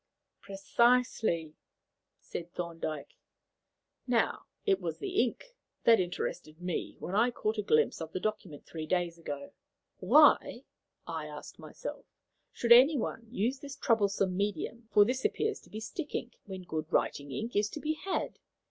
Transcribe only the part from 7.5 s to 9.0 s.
a glimpse of the document three